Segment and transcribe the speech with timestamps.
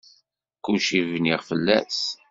[0.63, 1.99] Kulci bniɣ fell-as.